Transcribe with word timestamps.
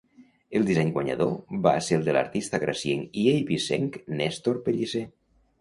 El 0.59 0.63
disseny 0.69 0.87
guanyador 0.95 1.59
va 1.67 1.73
ser 1.89 1.99
el 2.01 2.07
de 2.09 2.17
l'artista 2.17 2.61
gracienc 2.65 3.21
i 3.25 3.29
eivissenc 3.35 4.03
Néstor 4.23 4.63
Pellicer. 4.69 5.05